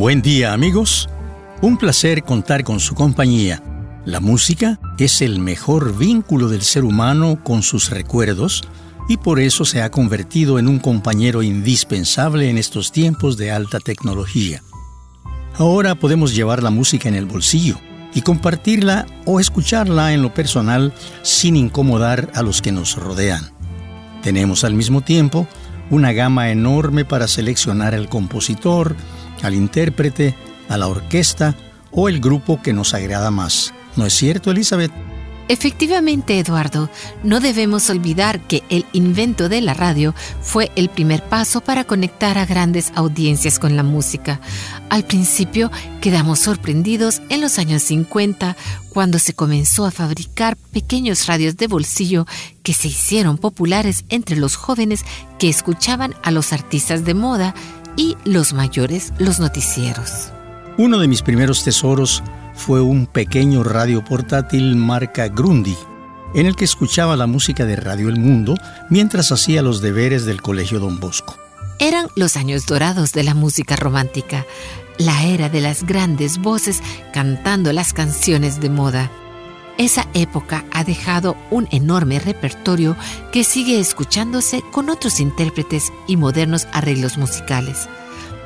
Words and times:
Buen 0.00 0.22
día 0.22 0.54
amigos, 0.54 1.10
un 1.60 1.76
placer 1.76 2.22
contar 2.22 2.64
con 2.64 2.80
su 2.80 2.94
compañía. 2.94 3.62
La 4.06 4.18
música 4.18 4.80
es 4.96 5.20
el 5.20 5.40
mejor 5.40 5.94
vínculo 5.94 6.48
del 6.48 6.62
ser 6.62 6.84
humano 6.84 7.44
con 7.44 7.62
sus 7.62 7.90
recuerdos 7.90 8.62
y 9.10 9.18
por 9.18 9.40
eso 9.40 9.66
se 9.66 9.82
ha 9.82 9.90
convertido 9.90 10.58
en 10.58 10.68
un 10.68 10.78
compañero 10.78 11.42
indispensable 11.42 12.48
en 12.48 12.56
estos 12.56 12.92
tiempos 12.92 13.36
de 13.36 13.50
alta 13.50 13.78
tecnología. 13.78 14.62
Ahora 15.58 15.94
podemos 15.94 16.34
llevar 16.34 16.62
la 16.62 16.70
música 16.70 17.10
en 17.10 17.14
el 17.14 17.26
bolsillo 17.26 17.76
y 18.14 18.22
compartirla 18.22 19.04
o 19.26 19.38
escucharla 19.38 20.14
en 20.14 20.22
lo 20.22 20.32
personal 20.32 20.94
sin 21.20 21.56
incomodar 21.56 22.32
a 22.34 22.40
los 22.40 22.62
que 22.62 22.72
nos 22.72 22.96
rodean. 22.96 23.50
Tenemos 24.22 24.64
al 24.64 24.72
mismo 24.72 25.02
tiempo 25.02 25.46
una 25.90 26.12
gama 26.12 26.50
enorme 26.50 27.04
para 27.04 27.28
seleccionar 27.28 27.94
al 27.94 28.08
compositor, 28.08 28.96
al 29.42 29.54
intérprete, 29.54 30.34
a 30.68 30.76
la 30.76 30.88
orquesta 30.88 31.54
o 31.90 32.08
el 32.08 32.20
grupo 32.20 32.62
que 32.62 32.72
nos 32.72 32.94
agrada 32.94 33.30
más. 33.30 33.74
¿No 33.96 34.06
es 34.06 34.14
cierto, 34.14 34.50
Elizabeth? 34.50 34.92
Efectivamente, 35.50 36.38
Eduardo, 36.38 36.88
no 37.24 37.40
debemos 37.40 37.90
olvidar 37.90 38.40
que 38.40 38.62
el 38.68 38.86
invento 38.92 39.48
de 39.48 39.60
la 39.60 39.74
radio 39.74 40.14
fue 40.40 40.70
el 40.76 40.88
primer 40.88 41.24
paso 41.24 41.60
para 41.60 41.82
conectar 41.82 42.38
a 42.38 42.46
grandes 42.46 42.92
audiencias 42.94 43.58
con 43.58 43.74
la 43.74 43.82
música. 43.82 44.40
Al 44.90 45.04
principio 45.04 45.72
quedamos 46.00 46.38
sorprendidos 46.38 47.20
en 47.30 47.40
los 47.40 47.58
años 47.58 47.82
50 47.82 48.56
cuando 48.90 49.18
se 49.18 49.32
comenzó 49.32 49.86
a 49.86 49.90
fabricar 49.90 50.56
pequeños 50.72 51.26
radios 51.26 51.56
de 51.56 51.66
bolsillo 51.66 52.26
que 52.62 52.72
se 52.72 52.86
hicieron 52.86 53.36
populares 53.36 54.04
entre 54.08 54.36
los 54.36 54.54
jóvenes 54.54 55.04
que 55.40 55.48
escuchaban 55.48 56.14
a 56.22 56.30
los 56.30 56.52
artistas 56.52 57.04
de 57.04 57.14
moda 57.14 57.56
y 57.96 58.16
los 58.24 58.52
mayores 58.52 59.12
los 59.18 59.40
noticieros. 59.40 60.32
Uno 60.78 60.98
de 60.98 61.08
mis 61.08 61.22
primeros 61.22 61.64
tesoros 61.64 62.22
fue 62.54 62.80
un 62.80 63.06
pequeño 63.06 63.62
radio 63.62 64.04
portátil 64.04 64.76
marca 64.76 65.28
Grundy, 65.28 65.76
en 66.34 66.46
el 66.46 66.56
que 66.56 66.64
escuchaba 66.64 67.16
la 67.16 67.26
música 67.26 67.64
de 67.64 67.76
Radio 67.76 68.08
El 68.08 68.18
Mundo 68.18 68.54
mientras 68.88 69.32
hacía 69.32 69.62
los 69.62 69.80
deberes 69.80 70.26
del 70.26 70.42
Colegio 70.42 70.78
Don 70.78 71.00
Bosco. 71.00 71.36
Eran 71.78 72.08
los 72.14 72.36
años 72.36 72.66
dorados 72.66 73.12
de 73.12 73.24
la 73.24 73.34
música 73.34 73.76
romántica, 73.76 74.44
la 74.98 75.22
era 75.24 75.48
de 75.48 75.62
las 75.62 75.84
grandes 75.84 76.38
voces 76.38 76.82
cantando 77.12 77.72
las 77.72 77.94
canciones 77.94 78.60
de 78.60 78.68
moda. 78.68 79.10
Esa 79.80 80.06
época 80.12 80.66
ha 80.72 80.84
dejado 80.84 81.38
un 81.50 81.66
enorme 81.70 82.18
repertorio 82.18 82.98
que 83.32 83.44
sigue 83.44 83.80
escuchándose 83.80 84.62
con 84.72 84.90
otros 84.90 85.20
intérpretes 85.20 85.90
y 86.06 86.18
modernos 86.18 86.68
arreglos 86.74 87.16
musicales. 87.16 87.88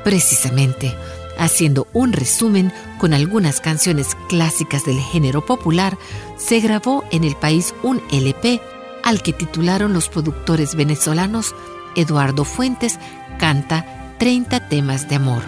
Precisamente, 0.05 0.95
haciendo 1.37 1.89
un 1.91 2.13
resumen 2.13 2.71
con 2.99 3.13
algunas 3.13 3.59
canciones 3.59 4.15
clásicas 4.29 4.85
del 4.85 4.97
género 4.97 5.45
popular, 5.45 5.97
se 6.37 6.61
grabó 6.61 7.03
en 7.11 7.25
el 7.25 7.35
país 7.35 7.75
un 7.83 8.01
LP 8.13 8.61
al 9.03 9.21
que 9.21 9.33
titularon 9.33 9.91
los 9.91 10.07
productores 10.07 10.75
venezolanos 10.75 11.53
Eduardo 11.97 12.45
Fuentes 12.45 12.97
canta 13.39 14.15
30 14.19 14.69
temas 14.69 15.09
de 15.09 15.15
amor. 15.15 15.43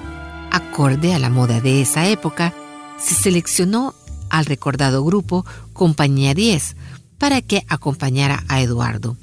Acorde 0.51 1.13
a 1.13 1.19
la 1.19 1.29
moda 1.29 1.61
de 1.61 1.81
esa 1.81 2.09
época, 2.09 2.53
se 2.97 3.15
seleccionó 3.15 3.95
al 4.29 4.45
recordado 4.45 5.03
grupo 5.03 5.45
Compañía 5.73 6.33
10 6.33 6.75
para 7.17 7.41
que 7.41 7.65
acompañara 7.67 8.43
a 8.47 8.61
Eduardo. 8.61 9.17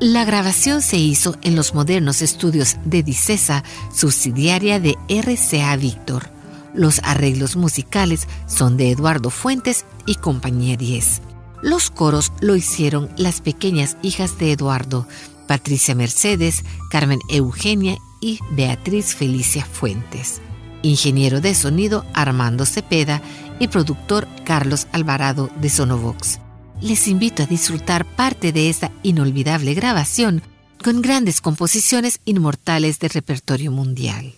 La 0.00 0.24
grabación 0.24 0.80
se 0.80 0.96
hizo 0.96 1.36
en 1.42 1.56
los 1.56 1.74
modernos 1.74 2.22
estudios 2.22 2.76
de 2.84 3.02
Dicesa, 3.02 3.64
subsidiaria 3.92 4.78
de 4.78 4.96
RCA 5.08 5.74
Víctor. 5.76 6.30
Los 6.72 7.00
arreglos 7.02 7.56
musicales 7.56 8.28
son 8.46 8.76
de 8.76 8.92
Eduardo 8.92 9.30
Fuentes 9.30 9.86
y 10.06 10.14
Compañía 10.14 10.76
10. 10.76 11.22
Los 11.62 11.90
coros 11.90 12.32
lo 12.40 12.54
hicieron 12.54 13.10
las 13.16 13.40
pequeñas 13.40 13.96
hijas 14.02 14.38
de 14.38 14.52
Eduardo, 14.52 15.08
Patricia 15.48 15.96
Mercedes, 15.96 16.64
Carmen 16.90 17.18
Eugenia 17.28 17.98
y 18.20 18.38
Beatriz 18.52 19.16
Felicia 19.16 19.64
Fuentes. 19.64 20.40
Ingeniero 20.82 21.40
de 21.40 21.56
sonido 21.56 22.04
Armando 22.14 22.64
Cepeda 22.66 23.20
y 23.58 23.68
productor 23.68 24.26
Carlos 24.44 24.86
Alvarado 24.92 25.50
de 25.60 25.68
Sonovox. 25.68 26.40
Les 26.80 27.08
invito 27.08 27.42
a 27.42 27.46
disfrutar 27.46 28.04
parte 28.04 28.52
de 28.52 28.70
esta 28.70 28.90
inolvidable 29.02 29.74
grabación 29.74 30.42
con 30.82 31.02
grandes 31.02 31.40
composiciones 31.40 32.20
inmortales 32.24 32.98
de 33.00 33.08
repertorio 33.08 33.72
mundial. 33.72 34.34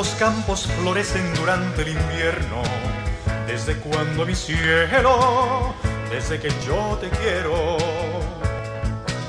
Los 0.00 0.14
campos 0.14 0.66
florecen 0.78 1.34
durante 1.34 1.82
el 1.82 1.88
invierno, 1.88 2.62
desde 3.46 3.74
cuando 3.76 4.24
mi 4.24 4.34
cielo, 4.34 5.74
desde 6.10 6.40
que 6.40 6.48
yo 6.66 6.96
te 6.98 7.10
quiero, 7.10 7.76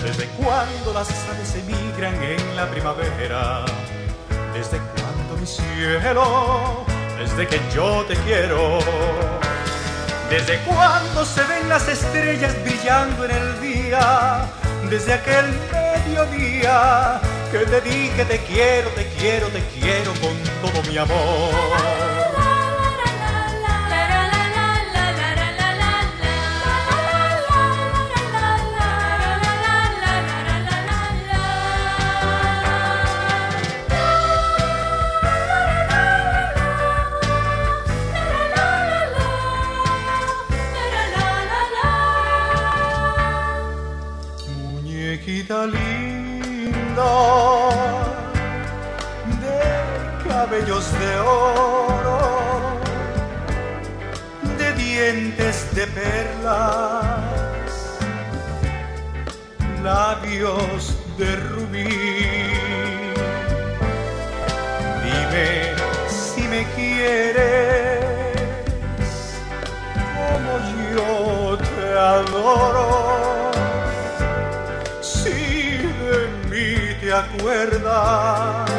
desde 0.01 0.27
cuando 0.37 0.93
las 0.93 1.09
aves 1.27 1.55
emigran 1.55 2.15
en 2.23 2.55
la 2.55 2.71
primavera, 2.71 3.65
desde 4.53 4.77
cuando 4.95 5.35
mi 5.41 5.45
cielo, 5.45 6.85
desde 7.19 7.47
que 7.47 7.59
yo 7.75 8.05
te 8.07 8.15
quiero, 8.23 8.79
desde 10.29 10.57
cuando 10.59 11.25
se 11.25 11.43
ven 11.43 11.67
las 11.67 11.85
estrellas 11.89 12.55
brillando 12.63 13.25
en 13.25 13.31
el 13.31 13.59
día, 13.59 14.49
desde 14.89 15.15
aquel 15.15 15.47
mediodía 15.73 17.19
que 17.51 17.65
te 17.65 17.81
dije 17.81 18.25
te 18.25 18.39
quiero, 18.39 18.89
te 18.91 19.05
quiero, 19.19 19.47
te 19.49 19.61
quiero 19.77 20.13
con 20.21 20.35
todo 20.61 20.81
mi 20.89 20.97
amor. 20.97 22.31
Linda 45.67 47.30
cabellos 50.51 50.91
de 50.99 51.19
oro, 51.19 52.19
de 54.57 54.73
dientes 54.73 55.73
de 55.73 55.87
perlas, 55.87 57.21
labios 59.81 60.93
de 61.17 61.35
rubí. 61.37 61.87
Dime 65.05 65.73
si 66.09 66.41
me 66.49 66.65
quieres 66.75 68.03
como 70.17 70.51
yo 70.91 71.57
te 71.57 71.97
adoro. 71.97 73.51
Si 75.01 75.29
de 75.29 76.19
mí 76.49 76.75
te 76.99 77.13
acuerdas 77.13 78.70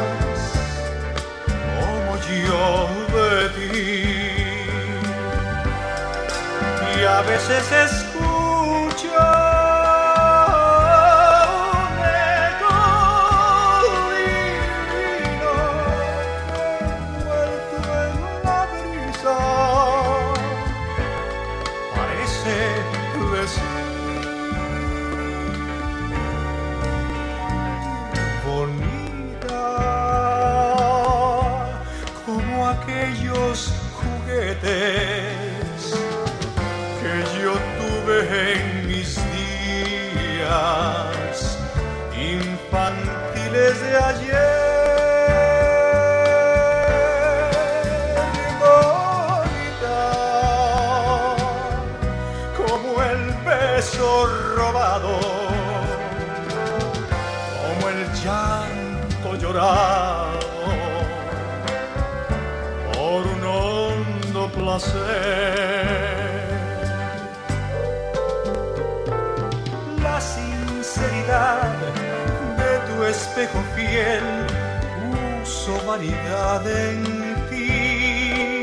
Y 6.95 7.05
a 7.05 7.21
veces 7.21 7.71
escucho 7.71 8.02
infantiles 43.53 43.81
de 43.81 43.97
ayer. 43.97 44.73
Bonita 48.59 50.01
como 52.57 53.01
el 53.03 53.33
beso 53.45 54.27
robado, 54.55 55.19
como 57.61 57.89
el 57.89 57.99
llanto 58.23 59.35
llorado 59.35 60.39
por 62.93 63.21
un 63.27 63.43
hondo 63.43 64.41
placer. 64.51 65.92
Espejo 73.33 73.63
fiel 73.75 74.23
puso 75.41 75.73
vanidad 75.87 76.61
en 76.67 77.03
ti. 77.49 78.61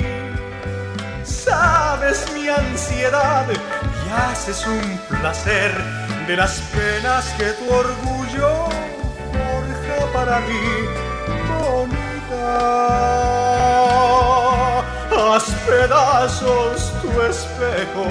Sabes 1.24 2.32
mi 2.32 2.48
ansiedad 2.48 3.46
y 3.50 4.10
haces 4.12 4.64
un 4.68 5.00
placer 5.08 5.72
de 6.28 6.36
las 6.36 6.60
penas 6.72 7.24
que 7.36 7.52
tu 7.58 7.68
orgullo 7.68 8.68
forja 9.32 10.12
para 10.12 10.38
mí, 10.40 10.64
bonita. 11.48 12.46
Haz 15.34 15.46
pedazos 15.66 16.92
tu 17.02 17.10
espejo 17.22 18.06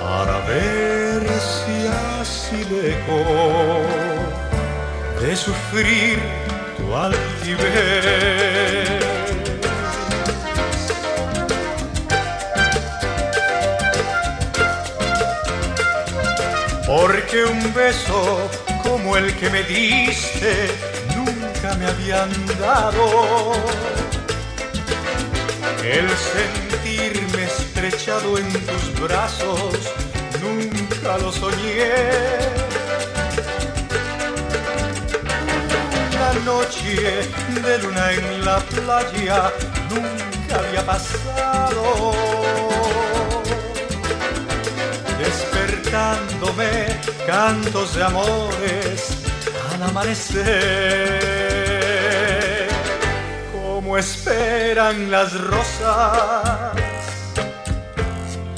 para 0.00 0.38
ver 0.46 1.22
si 1.38 1.76
así 2.20 2.64
lejos 2.64 3.91
de 5.22 5.36
sufrir 5.36 6.18
tu 6.76 6.96
altivez. 6.96 7.62
Porque 16.84 17.44
un 17.44 17.72
beso 17.72 18.50
como 18.82 19.16
el 19.16 19.32
que 19.36 19.48
me 19.48 19.62
diste 19.62 20.68
nunca 21.14 21.76
me 21.76 21.86
habían 21.86 22.30
dado. 22.58 23.52
El 25.84 26.08
sentirme 26.34 27.44
estrechado 27.44 28.38
en 28.38 28.52
tus 28.52 29.00
brazos 29.00 29.78
nunca 30.42 31.16
lo 31.18 31.30
soñé. 31.30 32.71
Noche 36.44 37.28
de 37.62 37.78
luna 37.78 38.12
en 38.12 38.44
la 38.44 38.58
playa 38.58 39.52
nunca 39.90 40.58
había 40.58 40.84
pasado. 40.84 42.12
Despertándome 45.18 47.00
cantos 47.26 47.94
de 47.94 48.04
amores 48.04 49.18
al 49.72 49.82
amanecer, 49.84 50.42
como 53.52 53.96
esperan 53.96 55.10
las 55.10 55.32
rosas 55.40 56.72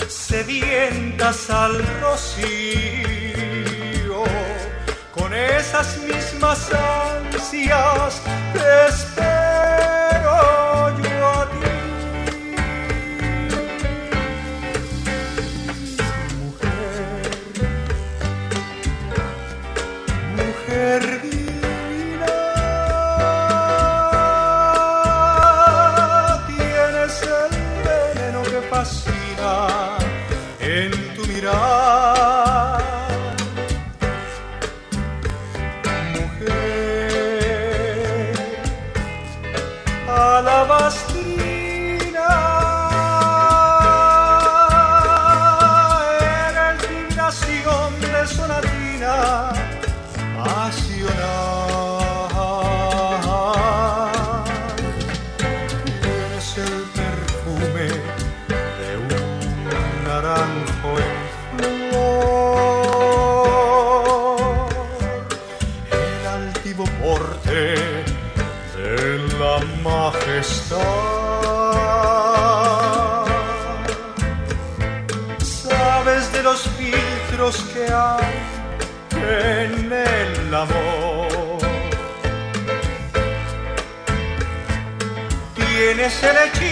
sedientas 0.09 1.49
al 1.51 1.85
rocío, 2.01 3.44
esas 5.35 5.97
mismas 5.99 6.71
ansias 6.73 8.23
te 9.15 9.34
de 57.73 58.97
un 58.97 60.05
naranjo 60.05 60.91
en 60.99 61.15
flor, 61.91 62.69
el 65.91 66.27
altivo 66.27 66.85
porte 67.03 67.63
de 68.77 68.93
la 69.39 69.57
majestad. 69.83 70.79
Sabes 75.43 76.25
de 76.33 76.41
los 76.43 76.61
filtros 76.77 77.57
que 77.73 77.85
hay 77.91 78.35
en 79.13 79.93
el 79.93 80.55
amor. 80.55 81.59
Tienes 85.55 86.23
el 86.23 86.37
hechizo 86.37 86.64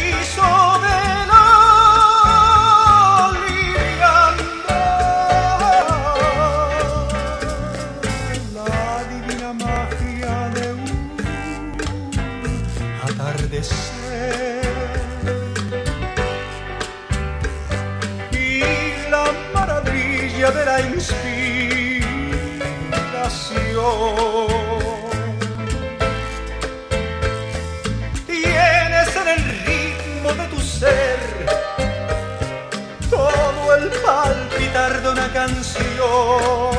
de 34.90 35.08
una 35.08 35.32
canción. 35.32 36.74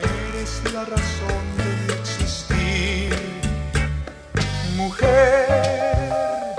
Eres 0.00 0.62
la 0.72 0.84
razón 0.86 1.44
de 1.58 1.64
mi 1.84 1.92
existir, 2.00 3.14
mujer. 4.74 6.56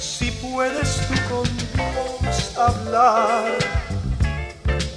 Si 0.00 0.32
puedes 0.32 0.96
tú 1.06 1.14
con 1.30 1.44
Dios 1.44 2.58
hablar, 2.58 3.44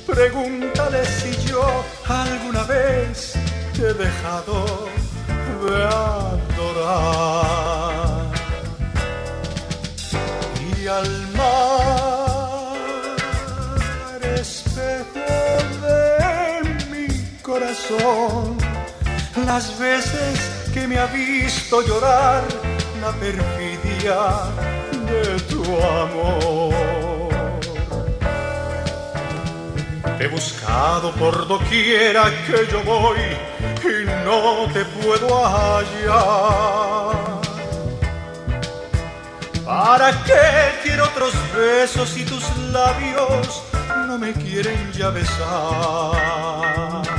pregúntale 0.08 1.06
si 1.06 1.32
yo 1.46 1.64
alguna 2.08 2.64
vez 2.64 3.34
te 3.76 3.90
he 3.90 3.94
dejado 3.94 4.90
de 5.64 5.84
adorar. 6.56 6.98
Y 10.76 10.88
al 10.88 11.37
corazón, 17.88 18.58
las 19.46 19.78
veces 19.80 20.40
que 20.74 20.88
me 20.88 20.98
ha 20.98 21.06
visto 21.08 21.82
llorar 21.82 22.44
la 23.02 23.12
perfidia 23.12 24.20
de 25.10 25.40
tu 25.42 25.64
amor. 25.64 26.74
He 30.20 30.28
buscado 30.28 31.12
por 31.14 31.48
doquiera 31.48 32.32
que 32.48 32.68
yo 32.72 32.84
voy 32.84 33.20
y 33.84 34.06
no 34.26 34.68
te 34.74 34.84
puedo 34.86 35.46
hallar. 35.46 37.16
¿Para 39.64 40.12
qué 40.24 40.80
quiero 40.84 41.04
otros 41.04 41.34
besos 41.56 42.10
si 42.10 42.24
tus 42.24 42.44
labios 42.72 43.62
no 44.08 44.18
me 44.18 44.34
quieren 44.34 44.92
ya 44.94 45.10
besar? 45.10 47.17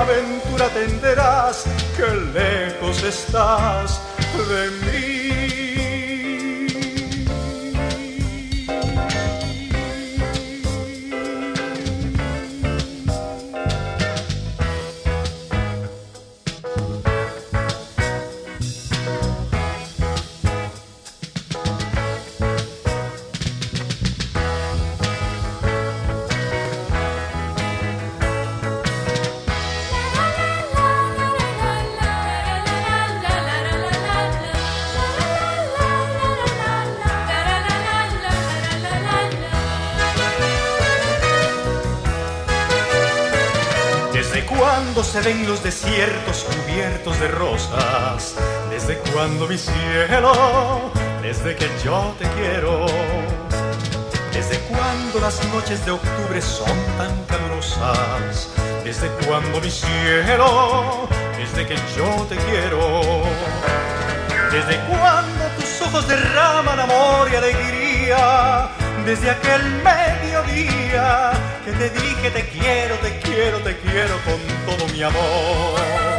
Aventura 0.00 0.68
tendrás, 0.70 1.64
que 1.96 2.06
lejos 2.38 3.02
estás 3.02 4.00
de 4.48 4.70
mí. 4.86 5.11
Se 45.12 45.20
ven 45.20 45.46
los 45.46 45.62
desiertos 45.62 46.44
cubiertos 46.44 47.20
de 47.20 47.28
rosas? 47.28 48.34
¿Desde 48.70 48.96
cuándo 49.12 49.46
mi 49.46 49.58
cielo? 49.58 50.90
Desde 51.20 51.54
que 51.54 51.68
yo 51.84 52.14
te 52.18 52.26
quiero. 52.30 52.86
¿Desde 54.32 54.58
cuándo 54.70 55.20
las 55.20 55.44
noches 55.52 55.84
de 55.84 55.90
octubre 55.90 56.40
son 56.40 56.78
tan 56.96 57.24
calurosas? 57.26 58.48
¿Desde 58.84 59.08
cuándo 59.26 59.60
mi 59.60 59.70
cielo? 59.70 61.06
Desde 61.36 61.66
que 61.66 61.76
yo 61.94 62.26
te 62.30 62.36
quiero. 62.36 63.22
¿Desde 64.50 64.80
cuándo 64.86 65.44
tus 65.58 65.82
ojos 65.88 66.08
derraman 66.08 66.80
amor 66.80 67.28
y 67.30 67.36
alegría? 67.36 68.70
Desde 69.04 69.28
aquel 69.28 69.62
mediodía 69.84 71.32
que 71.64 71.72
te 71.72 71.90
dije 71.90 72.30
te 72.30 72.48
quiero, 72.48 72.96
te 72.96 73.18
quiero, 73.20 73.58
te 73.60 73.76
quiero 73.78 74.14
con 74.24 74.40
todo 74.66 74.88
mi 74.88 75.02
amor. 75.02 76.11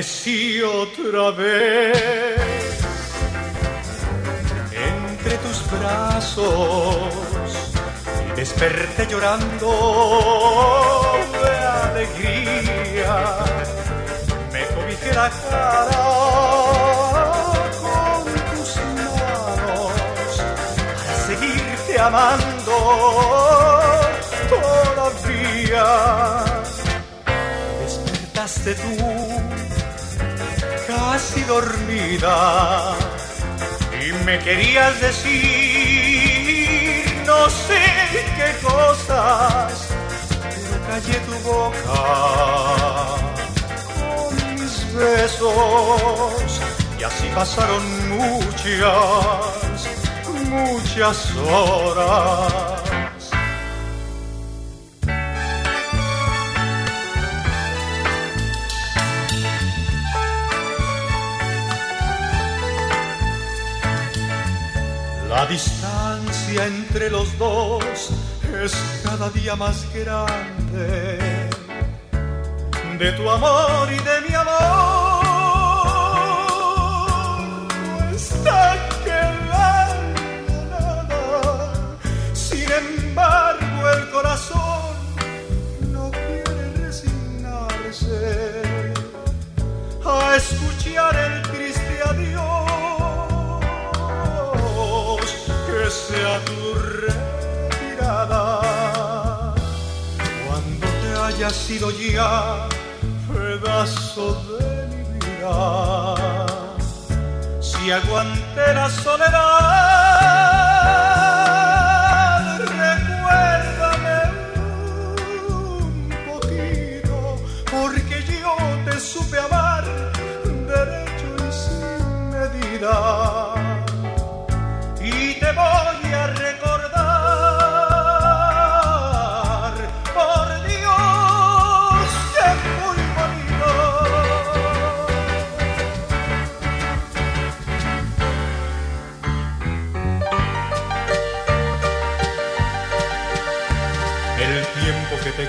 Amanecí 0.00 0.62
otra 0.62 1.30
vez 1.32 2.40
entre 4.72 5.36
tus 5.36 5.70
brazos 5.70 7.12
y 8.26 8.32
desperté 8.34 9.06
llorando 9.10 9.68
de 11.42 11.50
alegría. 11.84 13.14
Me 14.50 14.62
cobijé 14.68 15.12
la 15.12 15.28
cara 15.28 16.04
con 17.82 18.24
tus 18.56 18.70
manos 18.96 19.92
para 20.96 21.14
seguirte 21.26 22.00
amando 22.00 22.76
todavía 24.48 25.86
despertaste 27.82 28.74
tú, 28.74 29.29
casi 31.20 31.42
dormida, 31.42 32.96
y 34.00 34.12
me 34.24 34.38
querías 34.38 34.98
decir 35.02 35.44
no 37.26 37.50
sé 37.50 37.82
qué 38.36 38.50
cosas, 38.66 39.88
pero 40.40 40.76
callé 40.88 41.16
tu 41.28 41.36
boca 41.46 42.00
con 43.98 44.32
mis 44.54 44.76
besos, 44.94 46.52
y 46.98 47.02
así 47.02 47.26
pasaron 47.34 47.84
muchas, 48.08 49.80
muchas 50.48 51.18
horas. 51.36 52.69
Distancia 65.50 66.64
entre 66.64 67.10
los 67.10 67.36
dos 67.36 68.10
es 68.62 68.72
cada 69.02 69.28
día 69.30 69.56
más 69.56 69.84
grande 69.92 71.58
de 72.96 73.12
tu 73.12 73.28
amor 73.28 73.88
y 73.92 73.96
de 73.96 74.20
mi 74.28 74.34
amor. 74.34 75.26
Está 78.14 78.76
quedando 79.04 80.52
nada, 80.70 81.62
sin 82.32 82.70
embargo 82.70 83.90
el 83.90 84.10
corazón 84.10 84.94
no 85.92 86.12
quiere 86.12 86.74
resignarse 86.76 88.62
a 90.04 90.36
escuchar 90.36 91.16
el 91.16 91.39
sea 95.90 96.38
tu 96.44 96.74
retirada 97.08 98.60
cuando 100.46 100.86
te 101.02 101.10
haya 101.20 101.50
sido 101.50 101.90
ya 101.90 102.68
pedazo 103.32 104.40
de 104.58 104.86
mi 104.86 105.02
vida. 105.18 105.56
Si 107.60 107.90
aguanté 107.90 108.74
la 108.74 108.88
soledad, 108.88 110.49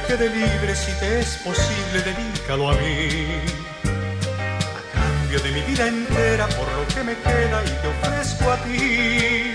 quede 0.07 0.29
libre 0.29 0.75
si 0.75 0.91
te 1.00 1.19
es 1.19 1.38
posible, 1.38 2.01
dedícalo 2.03 2.71
a 2.71 2.75
mí. 2.75 3.41
A 3.83 4.81
cambio 4.93 5.39
de 5.39 5.51
mi 5.51 5.62
vida 5.62 5.88
entera, 5.88 6.48
por 6.48 6.67
lo 6.74 6.88
que 6.93 7.03
me 7.03 7.15
queda 7.15 7.63
y 7.65 7.69
te 7.81 7.88
ofrezco 7.88 8.51
a 8.51 8.57
ti. 8.57 9.53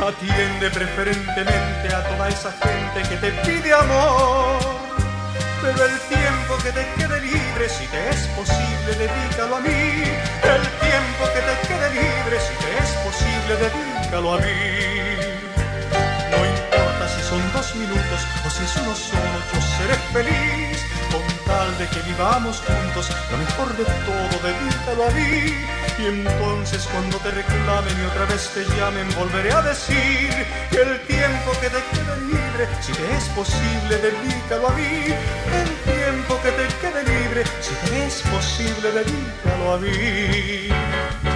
Atiende 0.00 0.70
preferentemente 0.70 1.94
a 1.94 2.02
toda 2.08 2.28
esa 2.28 2.52
gente 2.52 3.08
que 3.08 3.16
te 3.16 3.30
pide 3.42 3.72
amor. 3.72 4.58
Pero 5.62 5.84
el 5.84 5.98
tiempo 6.08 6.52
que 6.62 6.72
te 6.72 6.86
quede 6.96 7.20
libre, 7.20 7.68
si 7.68 7.86
te 7.86 8.10
es 8.10 8.26
posible, 8.38 8.90
dedícalo 8.98 9.56
a 9.56 9.60
mí. 9.60 10.02
El 10.54 10.62
tiempo 10.86 11.22
que 11.34 11.40
te 11.48 11.54
quede 11.68 11.88
libre, 11.90 12.36
si 12.40 12.54
te 12.62 12.70
es 12.82 12.90
posible, 13.04 13.52
dedícalo 13.56 14.34
a 14.34 14.38
mí 14.38 15.31
son 17.32 17.52
dos 17.54 17.74
minutos 17.76 18.20
o 18.44 18.50
si 18.50 18.62
es 18.62 18.76
uno 18.76 18.94
solo, 18.94 19.36
yo 19.50 19.58
seré 19.78 19.96
feliz 20.12 20.84
con 21.10 21.24
tal 21.46 21.68
de 21.78 21.88
que 21.88 22.00
vivamos 22.02 22.60
juntos. 22.60 23.08
Lo 23.30 23.38
mejor 23.38 23.68
de 23.78 23.84
todo, 24.08 24.34
dedícalo 24.48 25.02
a 25.08 25.10
mí. 25.16 25.56
Y 25.98 26.04
entonces 26.16 26.86
cuando 26.92 27.16
te 27.24 27.30
reclamen 27.30 27.94
y 28.00 28.04
otra 28.04 28.26
vez 28.26 28.50
te 28.52 28.64
llamen, 28.76 29.08
volveré 29.16 29.50
a 29.50 29.62
decir 29.62 30.30
que 30.70 30.80
el 30.82 31.00
tiempo 31.06 31.50
que 31.62 31.70
te 31.70 31.80
quede 31.92 32.14
libre, 32.32 32.64
si 32.82 32.92
te 32.92 33.16
es 33.16 33.24
posible, 33.40 33.96
dedícalo 34.08 34.68
a 34.68 34.72
mí. 34.72 34.92
El 35.60 35.70
tiempo 35.90 36.38
que 36.42 36.50
te 36.58 36.66
quede 36.82 37.02
libre, 37.14 37.44
si 37.62 37.74
te 37.86 38.06
es 38.06 38.22
posible, 38.34 38.92
dedícalo 38.92 39.72
a 39.72 39.78
mí. 39.78 41.31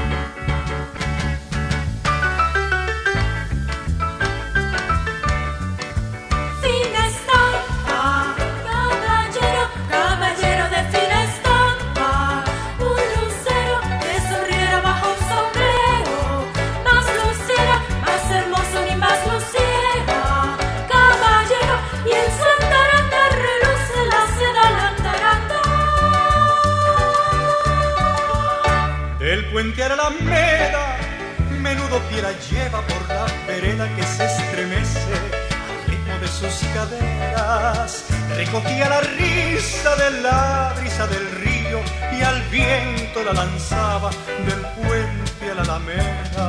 La 43.27 43.33
lanzaba 43.33 44.11
del 44.47 44.63
puente 44.77 45.51
a 45.51 45.55
la 45.55 45.63
alameda. 45.63 46.47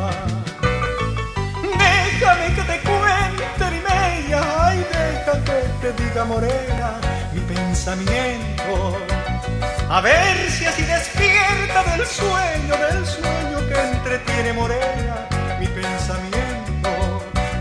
Déjame 1.83 2.47
que 2.55 2.63
te 2.71 2.77
cuente, 2.89 3.63
Limeya, 3.71 4.41
ay, 4.65 4.85
deja 4.91 5.33
que 5.43 5.59
te 5.81 6.03
diga 6.03 6.23
morena 6.25 6.99
mi 7.33 7.41
pensamiento 7.41 8.97
a 9.89 10.01
ver 10.01 10.51
si 10.51 10.65
así 10.65 10.83
despierta 10.83 11.83
del 11.91 12.05
sueño, 12.05 12.75
del 12.75 13.05
sueño 13.05 13.57
que 13.69 13.79
entretiene 13.79 14.53
morena 14.53 15.27
mi 15.59 15.67
pensamiento. 15.67 16.89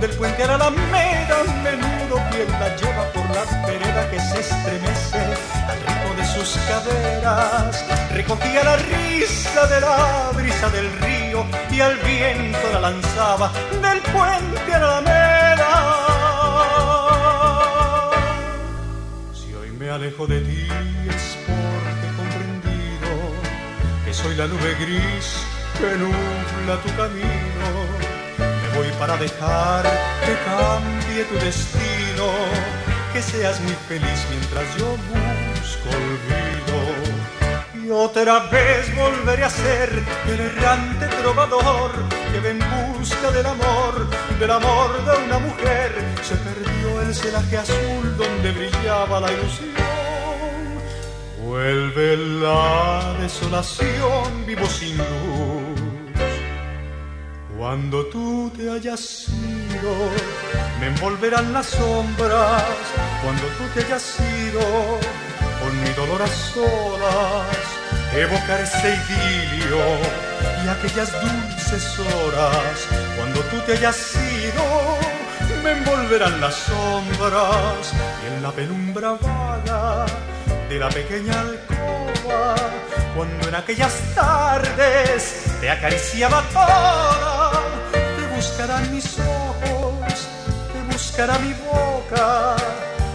Del 0.01 0.11
puente 0.11 0.43
a 0.43 0.47
la 0.49 0.55
alameda, 0.57 1.37
menudo 1.63 2.17
piel 2.31 2.49
la 2.61 2.77
lleva 2.77 3.05
por 3.15 3.25
la 3.31 3.67
vereda 3.67 4.11
que 4.11 4.21
se 4.21 4.41
estremece 4.41 5.23
al 5.69 5.79
ritmo 5.87 6.15
de 6.17 6.27
sus 6.27 6.59
caderas. 6.69 7.96
Recogía 8.17 8.65
la 8.65 8.77
risa 8.77 9.67
de 9.67 9.81
la 9.81 10.31
brisa 10.35 10.71
del 10.71 10.91
río 11.01 11.45
y 11.71 11.81
al 11.81 11.97
viento 11.99 12.73
la 12.73 12.81
lanzaba 12.81 13.53
del 13.83 14.01
puente 14.01 14.75
a 14.75 14.79
la 14.79 14.99
alameda. 14.99 15.71
Si 19.35 19.53
hoy 19.53 19.71
me 19.73 19.91
alejo 19.91 20.27
de 20.27 20.41
ti 20.41 20.67
es 21.11 21.37
soy 24.17 24.35
la 24.35 24.47
nube 24.47 24.75
gris 24.81 25.27
que 25.79 25.91
nubla 25.99 26.81
tu 26.83 26.89
camino. 26.97 27.69
Me 28.39 28.79
voy 28.79 28.91
para 28.99 29.15
dejar 29.19 29.83
que 30.25 30.35
cambie 30.49 31.25
tu 31.25 31.35
destino, 31.45 32.29
que 33.13 33.21
seas 33.21 33.61
muy 33.61 33.77
feliz 33.89 34.19
mientras 34.31 34.67
yo 34.79 34.97
busco 35.11 35.89
olvido. 35.91 36.56
Y 37.87 37.91
otra 37.91 38.41
vez 38.49 38.97
volveré 38.97 39.45
a 39.45 39.51
ser 39.51 40.03
el 40.27 40.41
errante 40.41 41.07
trovador 41.07 41.93
que 42.33 42.41
ve 42.41 42.51
en 42.51 42.59
busca 42.99 43.31
del 43.31 43.47
amor, 43.47 44.09
del 44.41 44.51
amor 44.51 45.05
de 45.05 45.25
una 45.25 45.39
mujer. 45.39 45.93
Se 46.21 46.35
perdió 46.35 47.03
el 47.03 47.15
celaje 47.15 47.59
azul 47.59 48.17
donde 48.17 48.51
brillaba 48.51 49.21
la 49.21 49.33
ilusión 49.33 49.71
Vuelve 51.45 52.17
la 52.17 53.15
desolación, 53.21 54.45
vivo 54.45 54.67
sin 54.67 54.97
luz. 54.99 56.27
Cuando 57.57 58.05
tú 58.07 58.51
te 58.57 58.69
hayas 58.69 59.29
ido, 59.29 59.93
me 60.81 60.89
envolverán 60.89 61.53
las 61.53 61.67
sombras. 61.67 62.65
Cuando 63.23 63.47
tú 63.57 63.65
te 63.75 63.85
hayas 63.85 64.19
ido, 64.19 64.61
con 65.61 65.83
mi 65.83 65.91
dolor 65.91 66.23
a 66.23 66.27
solas, 66.27 67.76
evocar 68.15 68.61
ese 68.61 68.97
idilio 68.97 69.79
y 70.65 70.69
aquellas 70.69 71.13
dulces 71.21 71.99
horas. 71.99 72.89
Cuando 73.17 73.41
tú 73.43 73.59
te 73.61 73.73
hayas 73.73 74.15
ido, 74.15 74.99
me 75.63 75.73
envolverán 75.73 76.41
las 76.41 76.55
sombras 76.55 77.93
y 78.23 78.35
en 78.35 78.43
la 78.43 78.51
penumbra 78.53 79.13
vaga 79.13 80.07
de 80.69 80.79
la 80.79 80.89
pequeña 80.89 81.41
alcoba, 81.41 82.55
cuando 83.15 83.49
en 83.49 83.55
aquellas 83.55 83.95
tardes 84.15 85.45
te 85.61 85.71
acariciaba 85.71 86.43
toda, 86.53 87.53
te 87.93 88.37
buscarán 88.37 88.93
mis 88.93 89.19
ojos, 89.19 90.29
te 90.73 90.93
buscará 90.93 91.39
mi 91.39 91.53
boca 91.55 92.57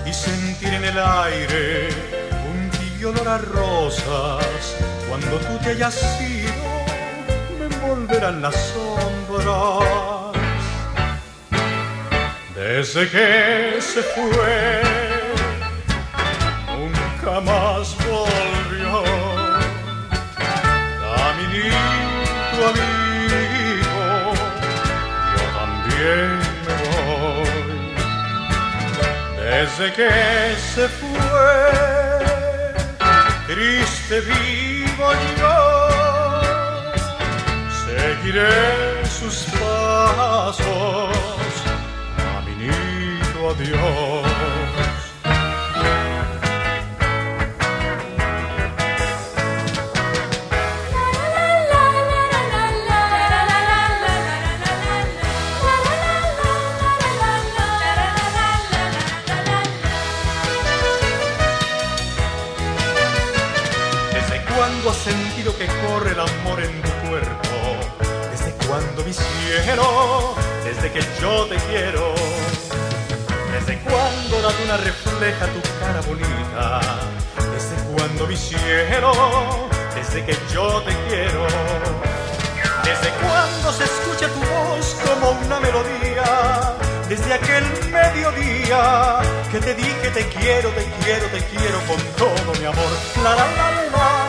y 0.06 0.14
sentir 0.14 0.74
en 0.74 0.86
el 0.86 1.00
aire 1.00 2.21
tibio 3.02 3.10
olor 3.10 3.28
a 3.28 3.38
rosas, 3.40 4.76
cuando 5.10 5.38
tú 5.38 5.58
te 5.64 5.70
hayas 5.72 6.22
ido, 6.22 6.54
me 7.58 7.66
envolverán 7.66 8.44
las 8.44 8.56
sombras. 8.56 10.38
Desde 12.54 13.10
que 13.10 13.82
se 13.82 14.04
fue 14.04 14.82
jamás 17.24 17.96
volvió. 18.06 19.04
Caminito 21.02 22.62
amigo, 22.72 24.06
yo 25.34 25.44
también 25.60 26.30
me 26.66 26.76
voy. 26.92 27.50
Desde 29.38 29.86
que 29.94 30.10
se 30.74 30.86
fue, 30.88 32.21
triste 33.54 34.22
vivo 34.22 35.08
yo. 35.40 35.58
Seguiré 37.86 39.06
sus 39.06 39.46
pasos, 39.60 41.16
caminito 42.18 43.50
adiós. 43.50 44.32
has 44.74 44.91
Desde 69.72 70.92
que 70.92 71.00
yo 71.22 71.46
te 71.46 71.56
quiero. 71.56 72.14
¿Desde 73.54 73.80
cuando 73.80 74.42
la 74.42 74.52
luna 74.60 74.78
refleja 74.84 75.46
tu 75.48 75.62
cara 75.80 76.02
bonita? 76.02 76.82
¿Desde 77.54 77.76
cuando 77.96 78.28
mi 78.28 78.36
cielo? 78.36 79.14
Desde 79.96 80.26
que 80.26 80.38
yo 80.54 80.82
te 80.82 80.94
quiero. 81.08 81.48
¿Desde 82.84 83.10
cuando 83.22 83.72
se 83.72 83.86
escucha 83.86 84.28
tu 84.28 84.40
voz 84.42 84.98
como 85.06 85.32
una 85.46 85.60
melodía? 85.62 86.76
Desde 87.08 87.34
aquel 87.34 87.64
mediodía 87.92 89.20
que 89.54 89.60
te 89.60 89.74
dije 89.74 90.10
te 90.14 90.28
quiero, 90.28 90.70
te 90.72 90.84
quiero, 91.02 91.26
te 91.28 91.40
quiero 91.46 91.80
con 91.88 91.98
todo 92.18 92.60
mi 92.60 92.66
amor. 92.66 92.92
La 93.24 93.36
la 93.36 93.46
la 93.56 93.72
la 93.72 94.21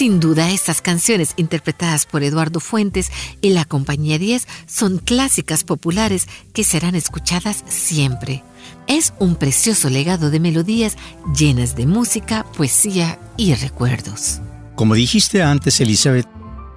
Sin 0.00 0.18
duda, 0.18 0.50
estas 0.50 0.80
canciones 0.80 1.34
interpretadas 1.36 2.06
por 2.06 2.22
Eduardo 2.22 2.58
Fuentes 2.58 3.12
y 3.42 3.50
la 3.50 3.66
Compañía 3.66 4.18
10 4.18 4.48
son 4.66 4.96
clásicas 4.96 5.62
populares 5.62 6.26
que 6.54 6.64
serán 6.64 6.94
escuchadas 6.94 7.62
siempre. 7.68 8.42
Es 8.86 9.12
un 9.18 9.36
precioso 9.36 9.90
legado 9.90 10.30
de 10.30 10.40
melodías 10.40 10.96
llenas 11.38 11.76
de 11.76 11.84
música, 11.86 12.46
poesía 12.56 13.18
y 13.36 13.52
recuerdos. 13.52 14.40
Como 14.74 14.94
dijiste 14.94 15.42
antes, 15.42 15.82
Elizabeth, 15.82 16.26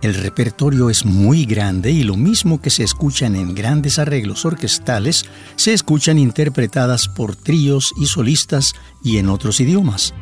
el 0.01 0.15
repertorio 0.15 0.89
es 0.89 1.05
muy 1.05 1.45
grande 1.45 1.91
y 1.91 2.03
lo 2.03 2.17
mismo 2.17 2.59
que 2.59 2.71
se 2.71 2.83
escuchan 2.83 3.37
en 3.37 3.55
grandes 3.55 3.99
arreglos 3.99 4.43
orquestales, 4.43 5.23
se 5.55 5.71
escuchan 5.71 6.19
interpretadas 6.19 7.07
por 7.07 7.37
tríos 7.37 7.93
y 8.01 8.05
solistas 8.07 8.73
y 9.01 9.15
en 9.15 9.29
otros 9.29 9.61
idiomas. 9.61 10.13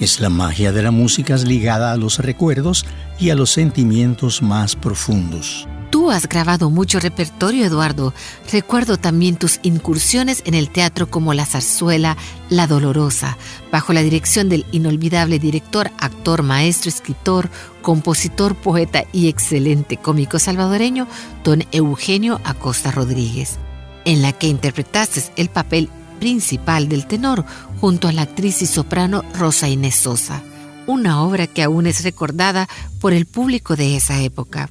Es 0.00 0.18
la 0.18 0.30
magia 0.30 0.72
de 0.72 0.82
la 0.82 0.90
música 0.90 1.36
ligada 1.36 1.92
a 1.92 1.96
los 1.98 2.20
recuerdos 2.20 2.86
y 3.18 3.28
a 3.28 3.34
los 3.34 3.50
sentimientos 3.50 4.40
más 4.40 4.74
profundos. 4.74 5.68
Tú 5.90 6.10
has 6.10 6.26
grabado 6.26 6.70
mucho 6.70 7.00
repertorio, 7.00 7.66
Eduardo. 7.66 8.14
Recuerdo 8.50 8.96
también 8.96 9.36
tus 9.36 9.60
incursiones 9.62 10.42
en 10.46 10.54
el 10.54 10.70
teatro 10.70 11.10
como 11.10 11.34
La 11.34 11.44
zarzuela 11.44 12.16
La 12.48 12.66
Dolorosa, 12.66 13.36
bajo 13.70 13.92
la 13.92 14.00
dirección 14.00 14.48
del 14.48 14.64
inolvidable 14.72 15.38
director, 15.38 15.90
actor, 15.98 16.44
maestro, 16.44 16.88
escritor, 16.88 17.50
compositor, 17.82 18.54
poeta 18.54 19.04
y 19.12 19.28
excelente 19.28 19.98
cómico 19.98 20.38
salvadoreño, 20.38 21.08
don 21.44 21.64
Eugenio 21.72 22.40
Acosta 22.44 22.90
Rodríguez, 22.90 23.58
en 24.06 24.22
la 24.22 24.32
que 24.32 24.46
interpretaste 24.46 25.24
el 25.36 25.50
papel 25.50 25.90
principal 26.20 26.88
del 26.88 27.06
tenor 27.06 27.44
junto 27.80 28.08
a 28.08 28.12
la 28.12 28.22
actriz 28.22 28.60
y 28.62 28.66
soprano 28.66 29.22
Rosa 29.34 29.68
Inés 29.68 29.96
Sosa, 29.96 30.42
una 30.86 31.22
obra 31.22 31.46
que 31.46 31.62
aún 31.62 31.86
es 31.86 32.04
recordada 32.04 32.68
por 33.00 33.12
el 33.12 33.26
público 33.26 33.74
de 33.76 33.96
esa 33.96 34.20
época. 34.20 34.70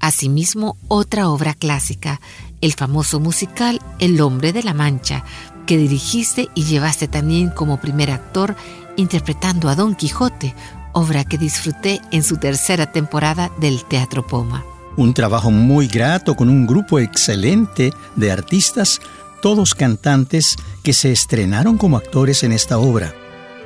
Asimismo, 0.00 0.76
otra 0.88 1.28
obra 1.28 1.54
clásica, 1.54 2.20
el 2.60 2.72
famoso 2.72 3.20
musical 3.20 3.80
El 3.98 4.20
hombre 4.20 4.52
de 4.52 4.62
la 4.62 4.74
Mancha, 4.74 5.24
que 5.66 5.76
dirigiste 5.76 6.48
y 6.54 6.64
llevaste 6.64 7.08
también 7.08 7.50
como 7.50 7.80
primer 7.80 8.10
actor 8.10 8.56
interpretando 8.96 9.68
a 9.68 9.76
Don 9.76 9.94
Quijote, 9.94 10.54
obra 10.92 11.24
que 11.24 11.38
disfruté 11.38 12.00
en 12.10 12.24
su 12.24 12.38
tercera 12.38 12.90
temporada 12.90 13.52
del 13.60 13.84
Teatro 13.84 14.26
Poma. 14.26 14.64
Un 14.96 15.14
trabajo 15.14 15.52
muy 15.52 15.86
grato 15.86 16.34
con 16.34 16.48
un 16.48 16.66
grupo 16.66 16.98
excelente 16.98 17.92
de 18.16 18.32
artistas 18.32 19.00
todos 19.40 19.74
cantantes 19.74 20.56
que 20.82 20.92
se 20.92 21.12
estrenaron 21.12 21.78
como 21.78 21.96
actores 21.96 22.42
en 22.44 22.52
esta 22.52 22.78
obra. 22.78 23.14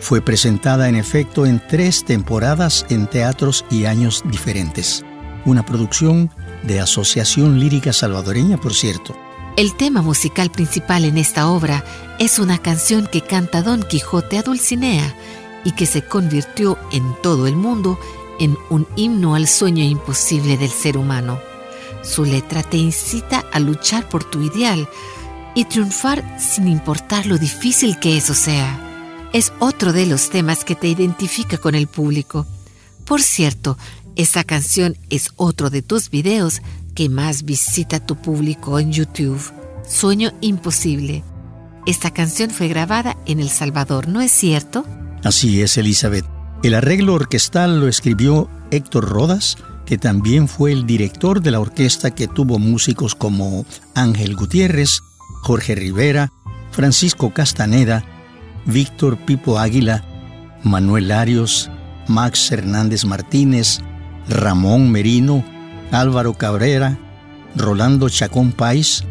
Fue 0.00 0.20
presentada 0.20 0.88
en 0.88 0.96
efecto 0.96 1.46
en 1.46 1.62
tres 1.68 2.04
temporadas 2.04 2.86
en 2.88 3.06
teatros 3.06 3.64
y 3.70 3.84
años 3.84 4.22
diferentes. 4.24 5.04
Una 5.44 5.64
producción 5.64 6.30
de 6.64 6.80
Asociación 6.80 7.58
Lírica 7.58 7.92
Salvadoreña, 7.92 8.58
por 8.58 8.74
cierto. 8.74 9.16
El 9.56 9.76
tema 9.76 10.00
musical 10.02 10.50
principal 10.50 11.04
en 11.04 11.18
esta 11.18 11.48
obra 11.48 11.84
es 12.18 12.38
una 12.38 12.58
canción 12.58 13.06
que 13.06 13.20
canta 13.20 13.62
Don 13.62 13.82
Quijote 13.82 14.38
a 14.38 14.42
Dulcinea 14.42 15.14
y 15.64 15.72
que 15.72 15.86
se 15.86 16.02
convirtió 16.02 16.78
en 16.90 17.14
todo 17.22 17.46
el 17.46 17.56
mundo 17.56 17.98
en 18.40 18.56
un 18.70 18.88
himno 18.96 19.34
al 19.34 19.46
sueño 19.46 19.84
imposible 19.84 20.56
del 20.56 20.70
ser 20.70 20.96
humano. 20.96 21.38
Su 22.02 22.24
letra 22.24 22.62
te 22.62 22.76
incita 22.76 23.44
a 23.52 23.60
luchar 23.60 24.08
por 24.08 24.24
tu 24.24 24.42
ideal, 24.42 24.88
y 25.54 25.64
triunfar 25.64 26.24
sin 26.38 26.68
importar 26.68 27.26
lo 27.26 27.38
difícil 27.38 27.98
que 27.98 28.16
eso 28.16 28.34
sea. 28.34 28.78
Es 29.32 29.52
otro 29.58 29.92
de 29.92 30.06
los 30.06 30.30
temas 30.30 30.64
que 30.64 30.74
te 30.74 30.88
identifica 30.88 31.58
con 31.58 31.74
el 31.74 31.86
público. 31.86 32.46
Por 33.04 33.22
cierto, 33.22 33.78
esa 34.16 34.44
canción 34.44 34.96
es 35.10 35.30
otro 35.36 35.70
de 35.70 35.82
tus 35.82 36.10
videos 36.10 36.60
que 36.94 37.08
más 37.08 37.44
visita 37.44 38.04
tu 38.04 38.16
público 38.16 38.78
en 38.78 38.92
YouTube. 38.92 39.40
Sueño 39.88 40.32
Imposible. 40.40 41.24
Esta 41.86 42.12
canción 42.12 42.50
fue 42.50 42.68
grabada 42.68 43.16
en 43.26 43.40
El 43.40 43.48
Salvador, 43.48 44.08
¿no 44.08 44.20
es 44.20 44.30
cierto? 44.30 44.86
Así 45.24 45.62
es, 45.62 45.76
Elizabeth. 45.76 46.24
El 46.62 46.74
arreglo 46.74 47.14
orquestal 47.14 47.80
lo 47.80 47.88
escribió 47.88 48.48
Héctor 48.70 49.08
Rodas, 49.08 49.56
que 49.84 49.98
también 49.98 50.46
fue 50.46 50.72
el 50.72 50.86
director 50.86 51.42
de 51.42 51.50
la 51.50 51.60
orquesta 51.60 52.12
que 52.12 52.28
tuvo 52.28 52.58
músicos 52.58 53.14
como 53.14 53.66
Ángel 53.94 54.36
Gutiérrez, 54.36 55.02
Jorge 55.42 55.74
Rivera, 55.74 56.32
Francisco 56.70 57.34
Castaneda, 57.34 58.04
Víctor 58.64 59.18
Pipo 59.18 59.58
Águila, 59.58 60.04
Manuel 60.62 61.10
Arios, 61.10 61.68
Max 62.06 62.50
Hernández 62.52 63.04
Martínez, 63.04 63.80
Ramón 64.28 64.90
Merino, 64.90 65.44
Álvaro 65.90 66.34
Cabrera, 66.34 66.96
Rolando 67.56 68.08
Chacón 68.08 68.52
Páez 68.52 69.02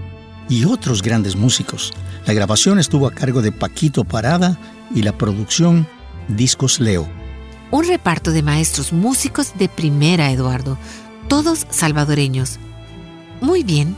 y 0.49 0.63
otros 0.65 1.01
grandes 1.01 1.35
músicos. 1.35 1.91
La 2.25 2.33
grabación 2.33 2.79
estuvo 2.79 3.07
a 3.07 3.11
cargo 3.11 3.41
de 3.41 3.51
Paquito 3.51 4.05
Parada 4.05 4.57
y 4.95 5.01
la 5.01 5.17
producción 5.17 5.85
Discos 6.29 6.79
Leo. 6.79 7.07
Un 7.71 7.87
reparto 7.87 8.31
de 8.31 8.41
maestros 8.41 8.93
músicos 8.93 9.53
de 9.57 9.67
primera, 9.69 10.31
Eduardo, 10.31 10.77
todos 11.27 11.67
salvadoreños. 11.69 12.57
Muy 13.41 13.63
bien, 13.63 13.95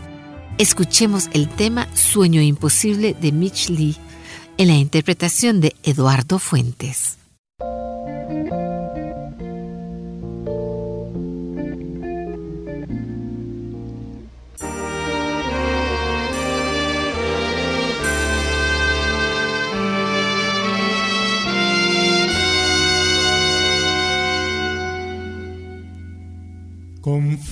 Escuchemos 0.58 1.30
el 1.34 1.50
tema 1.50 1.88
Sueño 1.96 2.42
Imposible 2.42 3.16
de 3.20 3.32
Mitch 3.32 3.70
Lee 3.70 3.98
en 4.58 4.68
la 4.68 4.76
interpretación 4.76 5.62
de 5.62 5.76
Eduardo 5.84 6.40
Fuentes. 6.40 7.18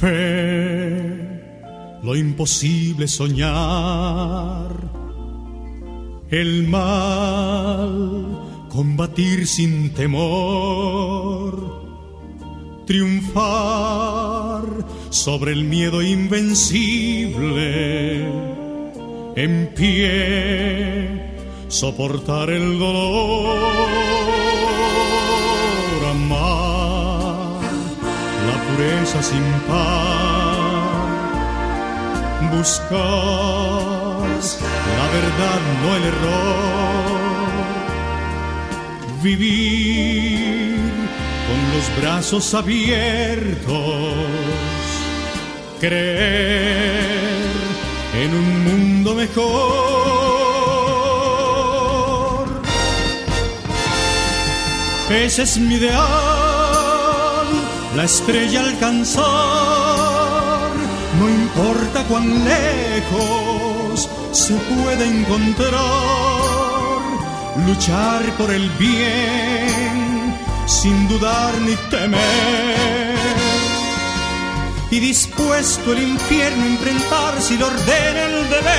Fe, 0.02 1.41
lo 2.04 2.16
imposible 2.16 3.08
soñar, 3.08 4.76
el 6.30 6.68
mal, 6.68 8.40
combatir 8.70 9.48
sin 9.48 9.94
temor, 9.94 11.56
triunfar 12.86 14.64
sobre 15.10 15.54
el 15.54 15.64
miedo 15.64 16.02
invencible, 16.02 17.42
en 19.36 19.70
pie, 19.76 21.36
soportar 21.68 22.50
el 22.50 22.80
dolor 22.80 24.02
sin 29.22 29.44
par. 29.68 30.21
Buscar 32.52 33.02
la 34.98 35.08
verdad, 35.18 35.60
no 35.82 35.90
el 35.96 36.04
error. 36.04 37.12
Vivir 39.24 40.80
con 41.48 41.60
los 41.74 41.86
brazos 42.02 42.54
abiertos. 42.54 44.14
Creer 45.80 47.12
en 48.22 48.30
un 48.36 48.64
mundo 48.64 49.16
mejor. 49.16 50.12
Ese 55.10 55.44
es 55.44 55.58
mi 55.58 55.76
ideal 55.76 56.72
la 57.96 58.06
estrella 58.06 58.62
alcanzar, 58.62 59.91
no 61.22 61.30
importa 61.30 62.04
cuán 62.06 62.28
lejos 62.44 64.10
se 64.32 64.56
puede 64.56 65.06
encontrar, 65.06 65.72
luchar 67.68 68.24
por 68.40 68.50
el 68.52 68.68
bien 68.72 70.36
sin 70.66 71.08
dudar 71.08 71.54
ni 71.62 71.76
temer. 71.92 73.20
Y 74.90 75.00
dispuesto 75.00 75.94
el 75.94 76.02
infierno 76.02 76.64
a 76.64 76.68
enfrentar 76.68 77.40
si 77.40 77.58
lo 77.58 77.68
ordena 77.68 78.26
el 78.26 78.50
deber. 78.50 78.72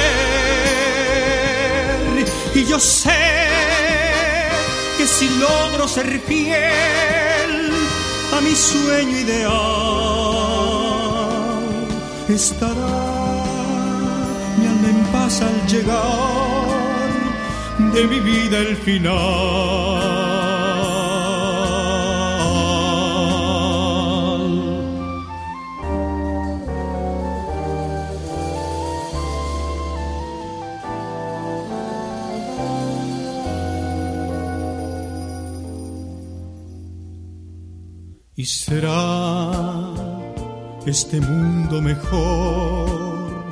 Y 2.57 2.64
yo 2.64 2.81
sé 2.81 3.46
que 4.98 5.07
si 5.07 5.28
logro 5.38 5.87
ser 5.87 6.20
fiel, 6.26 7.72
a 8.37 8.40
mi 8.40 8.55
sueño 8.57 9.16
ideal 9.16 9.82
estará 12.29 13.45
mi 14.59 14.67
alma 14.67 14.89
en 14.89 15.05
paz 15.13 15.43
al 15.43 15.67
llegar 15.67 16.73
de 17.95 18.07
mi 18.07 18.21
vida 18.21 18.59
el 18.59 18.77
final. 18.77 20.23
y 38.35 38.45
será 38.47 39.32
este 40.87 41.21
mundo 41.21 41.81
mejor. 41.81 43.45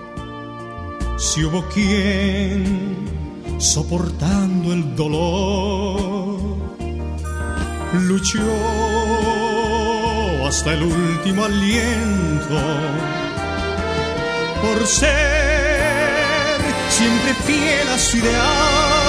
Si 1.18 1.44
hubo 1.44 1.62
quien 1.68 2.98
soportando 3.58 4.72
el 4.72 4.96
dolor 4.96 6.40
luchó 7.92 8.40
hasta 10.46 10.72
el 10.72 10.82
último 10.82 11.44
aliento 11.44 12.60
por 14.62 14.86
ser 14.86 16.60
siempre 16.88 17.34
fiel 17.44 17.88
a 17.88 17.98
su 17.98 18.16
ideal 18.16 18.99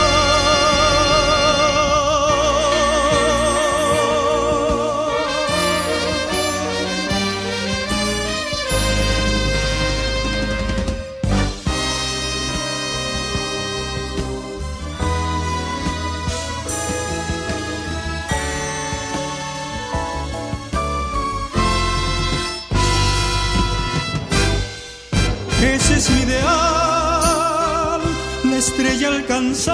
estrella 28.62 29.08
alcanzar, 29.08 29.74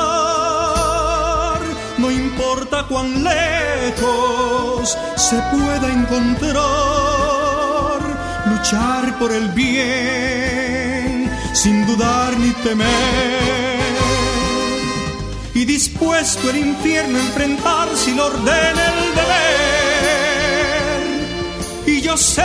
no 1.97 2.09
importa 2.09 2.85
cuán 2.87 3.21
lejos 3.21 4.97
se 5.17 5.35
pueda 5.53 5.91
encontrar, 5.91 6.55
luchar 8.45 9.19
por 9.19 9.33
el 9.33 9.49
bien 9.49 11.29
sin 11.53 11.85
dudar 11.85 12.37
ni 12.39 12.51
temer. 12.65 12.87
Y 15.53 15.65
dispuesto 15.65 16.49
el 16.49 16.57
infierno 16.57 17.17
a 17.17 17.21
enfrentar 17.21 17.89
si 17.93 18.13
lo 18.15 18.27
ordena 18.27 18.83
el 18.93 19.15
deber. 19.19 19.47
Y 21.87 21.99
yo 21.99 22.15
sé 22.15 22.43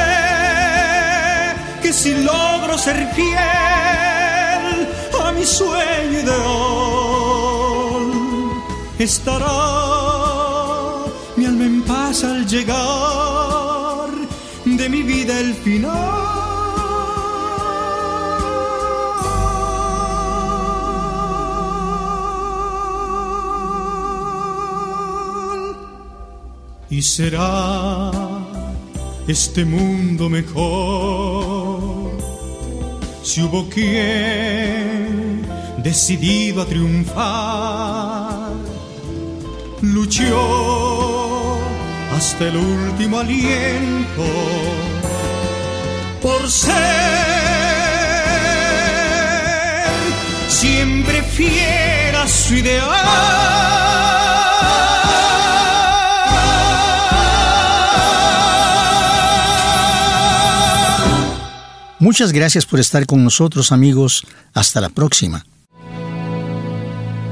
que 1.83 1.93
si 1.93 2.15
logro 2.25 2.77
ser 2.79 3.07
fiel 3.15 4.12
mi 5.35 5.45
sueño 5.45 6.19
ideal, 6.23 6.43
estará 8.99 9.59
mi 11.37 11.45
alma 11.47 11.65
en 11.65 11.83
paz 11.83 12.25
al 12.25 12.47
llegar 12.47 14.11
de 14.65 14.89
mi 14.89 15.03
vida 15.03 15.39
el 15.39 15.55
final. 15.55 16.43
y 26.93 27.01
será 27.01 28.13
este 29.27 29.65
mundo 29.65 30.29
mejor. 30.29 32.11
Si 33.23 33.43
hubo 33.43 33.67
quien 33.71 35.22
decidido 35.83 36.63
a 36.63 36.67
triunfar, 36.67 38.53
luchó 39.83 41.59
hasta 42.17 42.49
el 42.49 42.57
último 42.57 43.19
aliento 43.19 44.25
por 46.21 46.49
ser 46.49 46.73
siempre 50.49 51.23
fiel 51.23 52.15
a 52.15 52.29
su 52.29 52.55
ideal. 52.55 53.63
Muchas 61.99 62.33
gracias 62.33 62.67
por 62.67 62.81
estar 62.81 63.07
con 63.07 63.23
nosotros 63.23 63.71
amigos. 63.71 64.27
Hasta 64.55 64.81
la 64.81 64.89
próxima. 64.89 65.45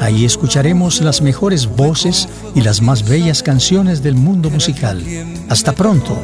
Ahí 0.00 0.24
escucharemos 0.24 1.00
las 1.00 1.20
mejores 1.22 1.66
voces 1.66 2.28
y 2.54 2.60
las 2.60 2.80
más 2.80 3.08
bellas 3.08 3.42
canciones 3.42 4.02
del 4.02 4.14
mundo 4.14 4.50
musical. 4.50 5.02
Hasta 5.48 5.72
pronto. 5.72 6.16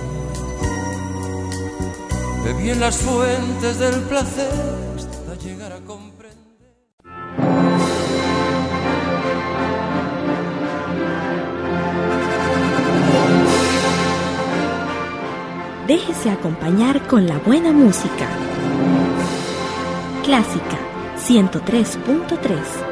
las 2.79 2.97
fuentes 2.97 3.79
del 3.79 4.01
placer 4.03 4.53
hasta 4.97 5.35
llegar 5.45 5.73
a 5.73 5.81
comprender. 5.81 6.13
Déjese 15.87 16.31
acompañar 16.31 17.07
con 17.07 17.27
la 17.27 17.39
buena 17.39 17.73
música. 17.73 18.29
Clásica 20.25 20.79
103.3 21.27 22.92